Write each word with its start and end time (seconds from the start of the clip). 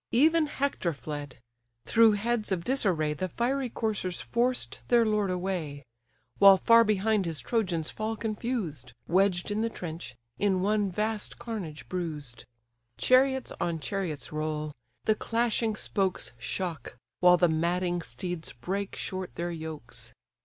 Even 0.13 0.47
Hector 0.47 0.93
fled; 0.93 1.37
through 1.85 2.13
heads 2.13 2.51
of 2.51 2.63
disarray 2.63 3.13
The 3.13 3.29
fiery 3.29 3.69
coursers 3.69 4.19
forced 4.19 4.79
their 4.87 5.05
lord 5.05 5.29
away: 5.29 5.85
While 6.39 6.57
far 6.57 6.83
behind 6.83 7.27
his 7.27 7.39
Trojans 7.39 7.91
fall 7.91 8.15
confused; 8.15 8.93
Wedged 9.07 9.51
in 9.51 9.61
the 9.61 9.69
trench, 9.69 10.15
in 10.39 10.63
one 10.63 10.89
vast 10.89 11.37
carnage 11.37 11.87
bruised: 11.87 12.45
Chariots 12.97 13.53
on 13.61 13.79
chariots 13.79 14.31
roll: 14.31 14.73
the 15.05 15.13
clashing 15.13 15.75
spokes 15.75 16.31
Shock; 16.39 16.97
while 17.19 17.37
the 17.37 17.47
madding 17.47 18.01
steeds 18.01 18.53
break 18.53 18.95
short 18.95 19.35
their 19.35 19.51
yokes. 19.51 20.15